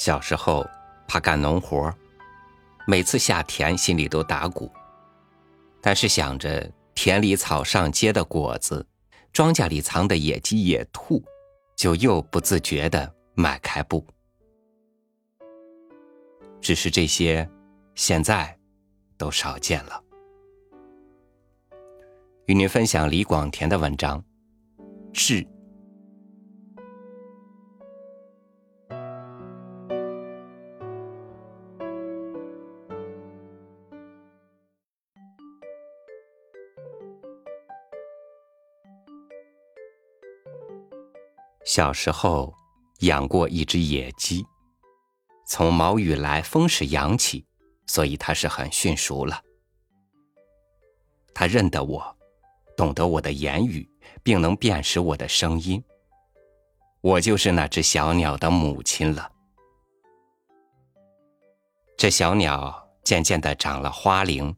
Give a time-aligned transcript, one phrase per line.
[0.00, 0.66] 小时候
[1.06, 1.94] 怕干农活，
[2.86, 4.72] 每次下田心里都打鼓，
[5.82, 8.86] 但是想着田里草上结的果子，
[9.30, 11.22] 庄稼里藏的野鸡野兔，
[11.76, 14.02] 就又不自觉的迈开步。
[16.62, 17.46] 只是这些，
[17.94, 18.58] 现在
[19.18, 20.02] 都少见了。
[22.46, 24.24] 与您分享李广田的文章，
[25.12, 25.46] 是。
[41.64, 42.54] 小时候
[43.00, 44.44] 养过一只野鸡，
[45.46, 47.46] 从毛羽来风时养起，
[47.86, 49.42] 所以它是很驯熟了。
[51.34, 52.16] 它认得我，
[52.76, 53.88] 懂得我的言语，
[54.22, 55.82] 并能辨识我的声音。
[57.02, 59.30] 我就是那只小鸟的母亲了。
[61.96, 64.54] 这小鸟渐渐的长了花翎，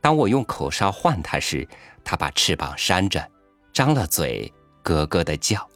[0.00, 1.66] 当我用口哨唤它时，
[2.04, 3.30] 它把翅膀扇着，
[3.72, 5.69] 张了嘴，咯咯的叫。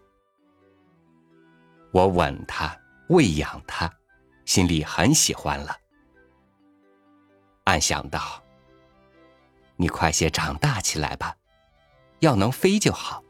[1.95, 3.89] 我吻它，喂养它，
[4.47, 5.77] 心里很喜欢了。
[7.67, 8.42] 暗想到：
[9.77, 11.37] 你快些长大起来吧，
[12.19, 13.22] 要能飞就好。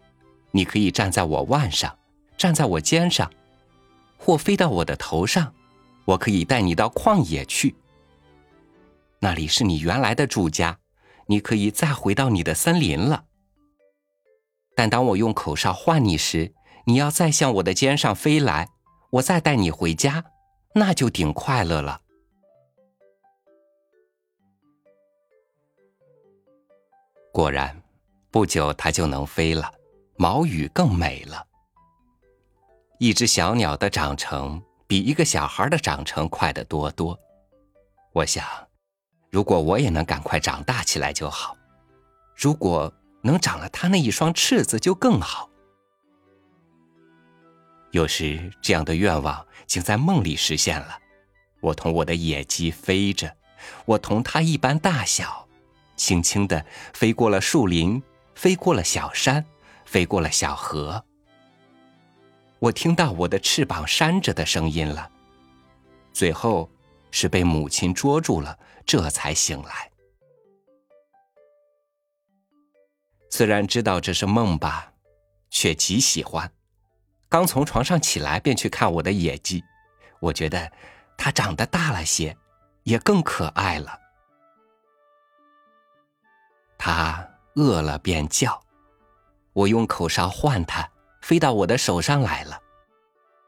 [0.51, 1.95] 你可以站在我腕上，
[2.39, 3.31] 站在我肩上，
[4.17, 5.53] 或飞到我的头上。
[6.07, 7.75] 我可以带你到旷野去，
[9.19, 10.79] 那里是你原来的住家。
[11.27, 13.25] 你可以再回到你的森林了。
[14.75, 16.55] 但当我用口哨唤你时，
[16.87, 18.69] 你要再向我的肩上飞来，
[19.11, 20.25] 我再带你回家，
[20.75, 22.01] 那就顶快乐了。
[27.33, 27.83] 果然，
[28.31, 29.73] 不久它就能飞了，
[30.17, 31.47] 毛羽更美了。
[32.99, 37.19] 一只小鸟的长成比一个小孩的长成快得多多。
[38.13, 38.45] 我想，
[39.31, 41.57] 如果我也能赶快长大起来就好，
[42.37, 42.93] 如果
[43.23, 45.49] 能长了它那一双翅子就更好。
[47.95, 50.99] 有时这样的愿望竟在梦里实现了。
[51.61, 53.37] 我同我的野鸡飞着，
[53.85, 55.49] 我同它一般大小，
[55.95, 58.03] 轻轻地飞过了树林，
[58.35, 59.45] 飞过了小山，
[59.85, 61.05] 飞过了小河。
[62.59, 65.09] 我听到我的翅膀扇着的声音了。
[66.13, 66.69] 最后
[67.13, 69.89] 是被母亲捉住了，这才醒来。
[73.31, 74.93] 虽然知道这是梦吧，
[75.49, 76.51] 却极喜欢。
[77.35, 79.65] 刚从床上起来，便去看我的野鸡。
[80.21, 80.71] 我觉得
[81.19, 82.37] 它长得大了些，
[82.85, 83.99] 也更可爱了。
[86.79, 88.63] 它饿了便叫，
[89.53, 90.89] 我用口哨唤它，
[91.23, 92.57] 飞到我的手上来了。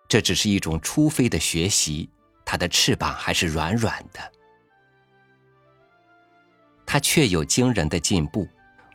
[0.08, 2.10] 这只是一种初飞的学习，
[2.44, 4.32] 它的翅膀还是软软的。
[6.84, 8.48] 它却有惊人的进步。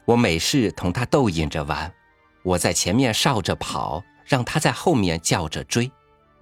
[0.03, 1.90] 我每事同它逗引着玩，
[2.44, 4.03] 我在前面哨着跑。
[4.26, 5.92] 让他在后面叫着追，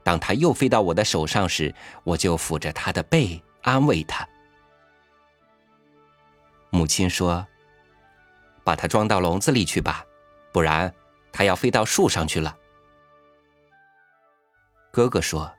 [0.03, 1.73] 当他又飞到我的手上时，
[2.03, 4.27] 我就抚着他的背安慰他。
[6.69, 7.47] 母亲说
[8.63, 10.05] ：“把它装到笼子里去吧，
[10.51, 10.93] 不然
[11.31, 12.55] 它要飞到树上去了。”
[14.91, 15.51] 哥哥说：“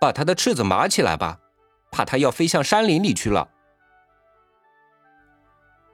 [0.00, 1.38] 把它的翅子麻起来吧，
[1.92, 3.48] 怕它要飞向山林里去了。”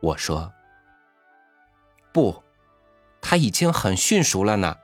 [0.01, 0.53] 我说
[2.13, 2.43] ：“不。”
[3.21, 4.77] 他已经很驯熟了呢。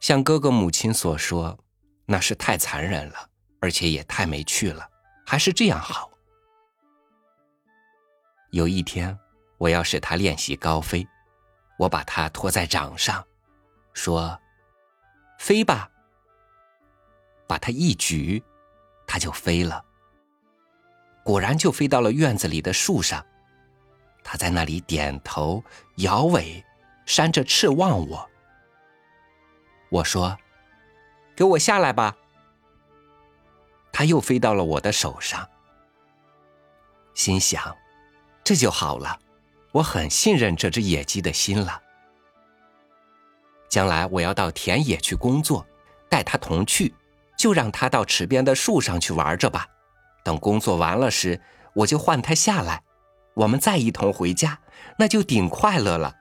[0.00, 1.58] 像哥哥母亲所说，
[2.04, 3.30] 那是太残忍了，
[3.60, 4.88] 而且也太没趣了。
[5.26, 6.10] 还是这样好。
[8.50, 9.18] 有一天，
[9.58, 11.06] 我要使他练习高飞，
[11.78, 13.26] 我把他托在掌上，
[13.92, 14.40] 说
[15.38, 15.90] ：“飞吧。”
[17.48, 18.42] 把他一举，
[19.06, 19.84] 他就飞了。
[21.24, 23.24] 果然就飞到了院子里的树上。
[24.28, 25.62] 他在那里点头、
[25.98, 26.64] 摇尾、
[27.06, 28.28] 扇着翅望我。
[29.88, 30.36] 我说
[31.36, 32.16] ：“给我下来吧。”
[33.92, 35.48] 他又飞到了我的手上，
[37.14, 37.76] 心想
[38.42, 39.16] ：“这就好了，
[39.70, 41.80] 我很信任这只野鸡的心了。
[43.68, 45.64] 将来我要到田野去工作，
[46.10, 46.92] 带他同去，
[47.38, 49.68] 就让他到池边的树上去玩着吧。
[50.24, 51.40] 等工作完了时，
[51.74, 52.82] 我就唤他下来。”
[53.36, 54.58] 我们再一同回家，
[54.98, 56.16] 那就顶快乐了。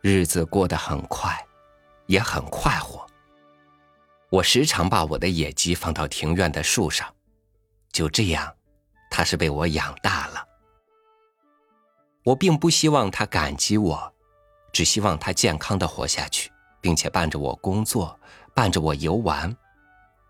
[0.00, 1.46] 日子过得很快，
[2.06, 3.06] 也很快活。
[4.28, 7.14] 我时常把我的野鸡放到庭院的树上，
[7.92, 8.52] 就这样，
[9.08, 10.44] 它是被我养大了。
[12.24, 14.12] 我并不希望它感激我，
[14.72, 16.50] 只希望它健康的活下去，
[16.80, 18.18] 并且伴着我工作，
[18.52, 19.56] 伴着我游玩。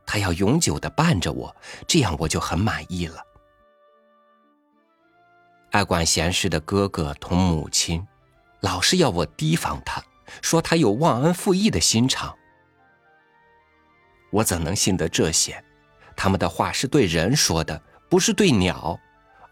[0.06, 1.54] 他要永久的伴着我，
[1.86, 3.22] 这样我就很满意了。
[5.70, 8.06] 爱管闲事的哥哥同母亲，
[8.60, 10.02] 老是要我提防他，
[10.40, 12.36] 说他有忘恩负义的心肠。
[14.30, 15.62] 我怎能信得这些？
[16.16, 18.98] 他们的话是对人说的，不是对鸟，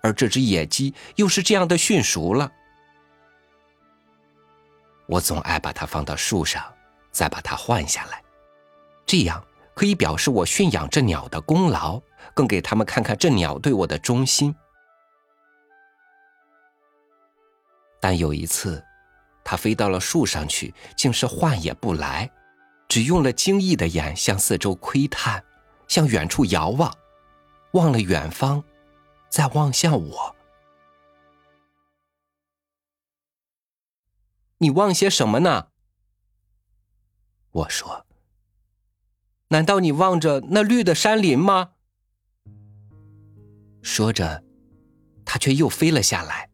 [0.01, 2.51] 而这只野鸡又是这样的驯熟了。
[5.07, 6.65] 我总爱把它放到树上，
[7.11, 8.23] 再把它换下来，
[9.05, 12.01] 这样可以表示我驯养这鸟的功劳，
[12.35, 14.55] 更给他们看看这鸟对我的忠心。
[18.01, 18.85] 但有一次，
[19.45, 22.31] 它飞到了树上去，竟是唤也不来，
[22.89, 25.45] 只用了惊异的眼向四周窥探，
[25.89, 26.93] 向远处遥望，
[27.73, 28.63] 望了远方，
[29.29, 30.37] 再望向我。
[34.59, 35.69] 你望些什么呢？
[37.51, 38.07] 我说
[39.53, 41.73] ：“难道你望着那绿的山林吗？”
[43.85, 44.43] 说着，
[45.27, 46.49] 他却又飞了下来。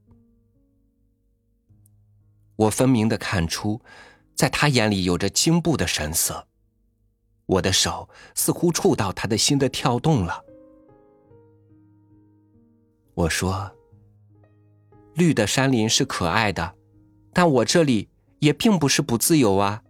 [2.56, 3.80] 我分明的看出，
[4.34, 6.48] 在他眼里有着惊怖的神色。
[7.46, 10.44] 我的手似乎触到他的心的跳动了。
[13.14, 13.70] 我说
[15.14, 16.74] ：“绿的山林是可爱的。”
[17.32, 18.08] 但我这里
[18.40, 19.84] 也并不是不自由啊！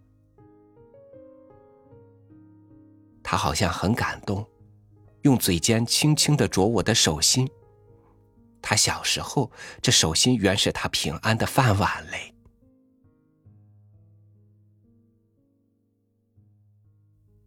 [3.31, 4.49] 他好像很感动，
[5.21, 7.47] 用嘴尖轻轻的啄我的手心。
[8.63, 9.53] 他小时候
[9.83, 12.35] 这手心原是他平安的饭碗嘞。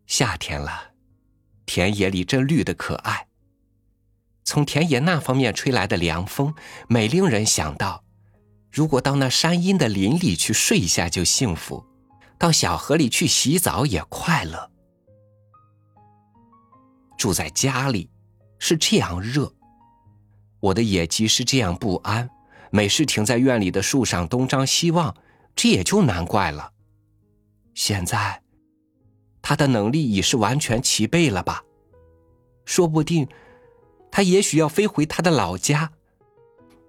[0.05, 0.91] 夏天了，
[1.65, 3.27] 田野里真绿的可爱。
[4.43, 6.53] 从田野那方面吹来的凉风，
[6.87, 8.03] 美令人想到。
[8.71, 11.83] 如果到那山阴的林里去睡一下就幸福，
[12.37, 14.70] 到小河里去洗澡也快乐。
[17.21, 18.09] 住在家里
[18.57, 19.53] 是这样热，
[20.59, 22.27] 我的野鸡是这样不安，
[22.71, 25.15] 每事停在院里的树上东张西望，
[25.55, 26.71] 这也就难怪了。
[27.75, 28.41] 现在，
[29.39, 31.63] 他的能力已是完全齐备了吧？
[32.65, 33.27] 说不定，
[34.09, 35.91] 他也许要飞回他的老家。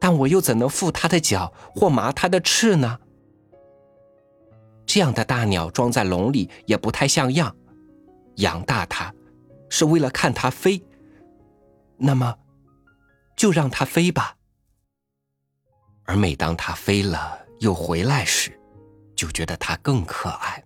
[0.01, 2.99] 但我又怎能缚他的脚或麻他的翅呢？
[4.87, 7.55] 这样的大鸟装在笼里也不太像样。
[8.37, 9.15] 养大它，
[9.73, 10.85] 是为了看它飞。
[11.97, 12.39] 那么，
[13.35, 14.37] 就让它飞吧。
[16.05, 18.61] 而每当它飞了又回来时，
[19.17, 20.63] 就觉得它更可爱。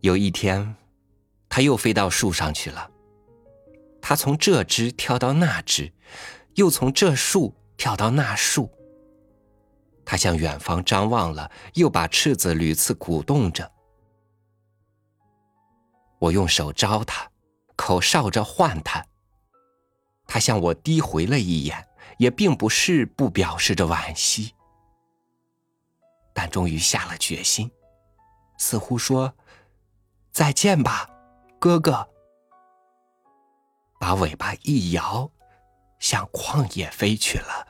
[0.00, 0.74] 有一天，
[1.50, 2.90] 它又飞到树上去了。
[4.00, 5.92] 他从这枝跳到那枝，
[6.54, 8.72] 又从这树跳到那树。
[10.06, 13.70] 他向远方张望了，又把翅子屡次鼓动着。
[16.18, 17.30] 我用手招他，
[17.76, 19.04] 口哨着唤他。
[20.26, 21.88] 他向我低回了一眼，
[22.18, 24.54] 也并不是不表示着惋惜，
[26.34, 27.70] 但终于下了决心，
[28.58, 29.34] 似乎说
[30.30, 31.08] ：“再见吧，
[31.58, 32.08] 哥哥。”
[33.98, 35.30] 把尾巴一摇，
[35.98, 37.66] 向旷野飞去了。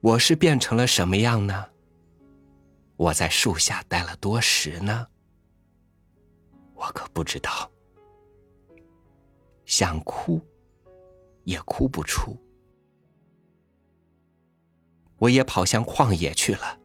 [0.00, 1.71] 我是变成了什么样呢？
[3.02, 5.08] 我在树下待了多时呢？
[6.72, 7.68] 我可不知道。
[9.66, 10.40] 想哭，
[11.42, 12.40] 也哭不出。
[15.18, 16.78] 我也跑向旷野去了。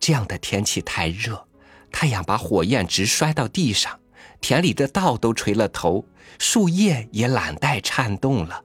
[0.00, 1.46] 这样的天气太热，
[1.92, 4.00] 太阳把火焰直摔到地上。
[4.40, 6.06] 田里的稻都垂了头，
[6.38, 8.64] 树叶也懒怠颤动了。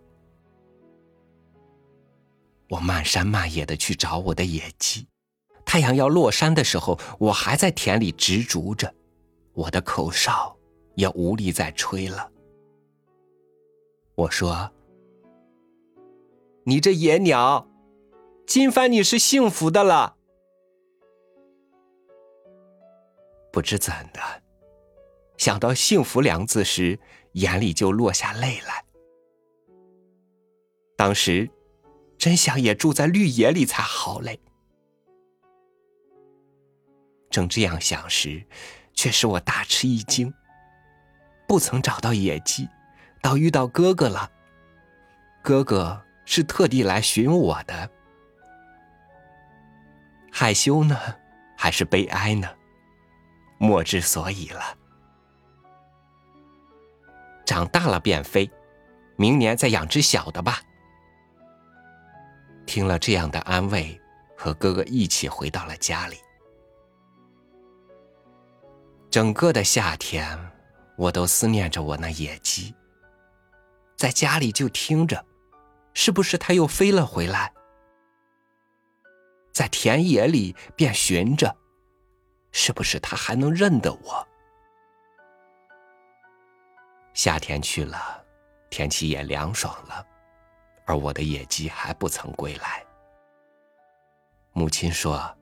[2.70, 5.06] 我漫山漫野的去找我的野鸡。
[5.70, 8.92] 太阳要落山的时候，我还在田里执着着，
[9.54, 10.58] 我的口哨
[10.96, 12.32] 也无力再吹了。
[14.16, 14.72] 我说
[16.66, 17.68] ：“你这野鸟，
[18.48, 20.18] 今番你是幸福的了。”
[23.54, 24.20] 不知怎的。
[25.38, 26.98] 想到“幸福”两字时，
[27.34, 28.84] 眼里就落下泪来。
[30.98, 31.48] 当时，
[32.18, 34.40] 真想也住在绿野里才好嘞。
[37.30, 38.44] 正这样想时，
[38.94, 40.34] 却使我大吃一惊。
[41.48, 42.68] 不曾找到野鸡，
[43.22, 44.30] 倒遇到哥哥了。
[45.42, 47.90] 哥哥是特地来寻我的。
[50.32, 50.98] 害羞呢，
[51.58, 52.48] 还是悲哀呢？
[53.58, 54.62] 莫之所以了。
[57.46, 58.50] 长大了便飞，
[59.18, 60.62] 明年再养只小的吧。”
[62.68, 64.00] 听了这样的安慰，
[64.38, 66.18] 和哥哥一起回到了家里。
[69.10, 70.38] 整个的夏天，
[70.96, 72.76] 我都思念着我那野鸡。
[73.98, 75.26] 在家里就听着，
[75.96, 77.52] 是不是它又飞了回来？
[79.52, 81.58] 在田野里便寻着，
[82.52, 84.28] 是不是它还能认得我？
[87.16, 88.24] 夏天去了，
[88.70, 90.06] 天气也凉爽了，
[90.86, 92.86] 而我的野鸡还不曾归来。
[94.54, 95.36] 母亲说：“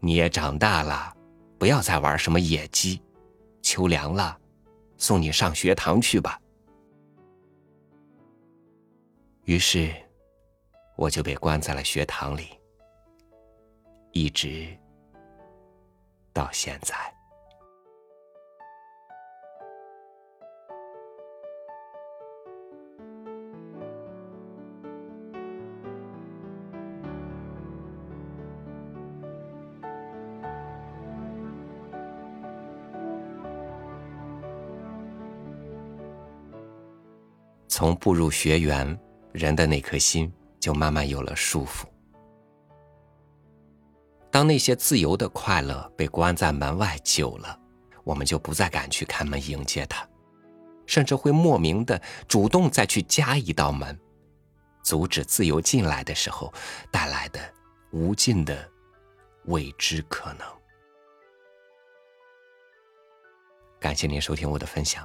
[0.00, 1.14] 你也长大了。”
[1.58, 3.02] 不要再玩什么野鸡，
[3.62, 4.38] 秋凉了，
[4.98, 6.40] 送你上学堂去吧。
[9.44, 9.94] 于是，
[10.96, 12.48] 我就被关在了学堂里，
[14.12, 14.76] 一直
[16.32, 16.96] 到现在。
[37.76, 38.96] 从步入学园，
[39.32, 41.84] 人的那颗心就慢慢有了束缚。
[44.30, 47.58] 当那些自由的快乐被关在门外久了，
[48.04, 50.08] 我们就不再敢去开门迎接它，
[50.86, 53.98] 甚至会莫名的主动再去加一道门，
[54.84, 56.54] 阻止自由进来的时候
[56.92, 57.40] 带来的
[57.90, 58.70] 无尽的
[59.46, 60.46] 未知可能。
[63.80, 65.04] 感谢您收听我的分享。